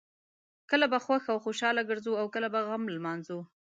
[0.69, 3.39] کله به خوښ او خوشحاله ګرځو او کله به غم لمانځو.